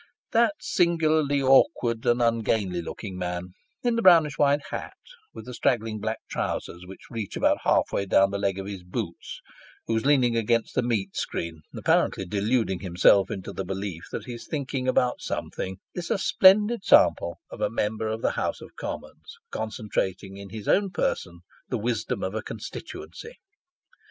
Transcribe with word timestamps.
That 0.31 0.55
singularly 0.59 1.43
awkward 1.43 2.03
and 2.07 2.23
ungainly 2.23 2.81
looking 2.81 3.19
man, 3.19 3.53
in 3.83 3.97
the 3.97 4.01
brownish 4.01 4.35
white 4.39 4.61
hat, 4.71 4.97
with 5.31 5.45
the 5.45 5.53
straggling 5.53 5.99
black 5.99 6.17
trousers 6.27 6.87
which 6.87 7.11
reach 7.11 7.37
about 7.37 7.59
half 7.65 7.91
way 7.91 8.07
down 8.07 8.31
the 8.31 8.39
leg 8.39 8.57
of 8.57 8.65
his 8.65 8.83
boots, 8.83 9.41
who 9.85 9.95
is 9.95 10.03
leaning 10.03 10.35
against 10.35 10.73
the 10.73 10.81
meat 10.81 11.15
screen, 11.15 11.61
apparently 11.77 12.25
deluding 12.25 12.79
himself 12.79 13.29
into 13.29 13.53
the 13.53 13.63
belief 13.63 14.05
that 14.11 14.25
he 14.25 14.33
is 14.33 14.47
thinking 14.47 14.87
about 14.87 15.21
something, 15.21 15.77
is 15.93 16.09
a 16.09 16.17
splendid 16.17 16.83
sample 16.83 17.37
of 17.51 17.61
a 17.61 17.69
Member 17.69 18.07
of 18.07 18.23
the 18.23 18.31
House 18.31 18.59
of 18.59 18.75
Commons 18.75 19.37
concentrating 19.51 20.35
in 20.35 20.49
his 20.49 20.67
own 20.67 20.89
person 20.89 21.41
the 21.69 21.77
wisdom 21.77 22.23
of 22.23 22.33
a 22.33 22.41
constituency. 22.41 23.37